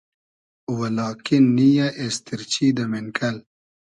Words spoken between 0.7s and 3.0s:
و لاکین نییۂ اېستیرچی دۂ